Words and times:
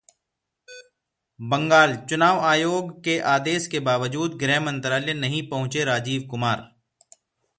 बंगाल: 1.39 1.95
चुनाव 2.09 2.39
आयोग 2.45 2.91
के 3.03 3.17
आदेश 3.33 3.67
के 3.67 3.79
बावजूद 3.79 4.37
गृह 4.37 4.59
मंत्रालय 4.61 5.13
नहीं 5.13 5.47
पहुंचे 5.49 5.83
राजीव 5.83 6.27
कुमार 6.31 6.67